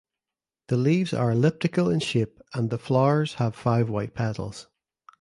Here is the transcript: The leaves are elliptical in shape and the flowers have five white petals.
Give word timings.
The 0.69 0.77
leaves 0.77 1.13
are 1.13 1.29
elliptical 1.29 1.91
in 1.91 1.99
shape 1.99 2.41
and 2.55 2.71
the 2.71 2.79
flowers 2.79 3.35
have 3.35 3.53
five 3.55 3.87
white 3.87 4.15
petals. 4.15 4.65